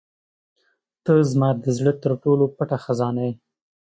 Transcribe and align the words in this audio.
•ته 1.03 1.13
زما 1.31 1.49
د 1.63 1.65
زړه 1.77 1.93
تر 2.03 2.11
ټولو 2.23 2.43
پټه 2.57 2.77
خزانه 2.85 3.21
یې. 3.27 3.33